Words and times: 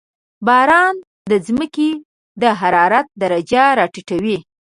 •باران 0.47 0.95
د 1.29 1.31
زمکې 1.45 1.91
د 2.41 2.43
حرارت 2.59 3.07
درجه 3.21 3.63
راټیټوي. 3.79 4.37